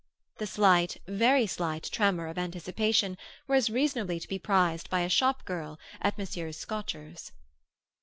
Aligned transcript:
The 0.37 0.47
slight, 0.47 0.97
very 1.07 1.45
slight, 1.45 1.83
tremor 1.83 2.25
of 2.25 2.39
anticipation 2.39 3.19
was 3.47 3.69
reasonably 3.69 4.19
to 4.19 4.27
be 4.27 4.39
prized 4.39 4.89
by 4.89 5.01
a 5.01 5.09
shop 5.09 5.45
girl 5.45 5.79
at 6.01 6.17
Messrs. 6.17 6.57
Scotcher's. 6.57 7.31